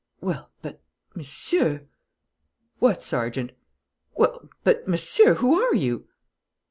[0.19, 0.81] "Well, but,
[1.13, 1.85] Monsieur"
[2.79, 3.51] "What, Sergeant?"
[4.15, 6.07] "Well, but, Monsieur, who are you?"